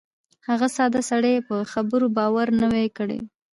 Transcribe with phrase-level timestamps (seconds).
[0.47, 3.19] هغه ساده سړي یې په خبرو باور نه وای کړی.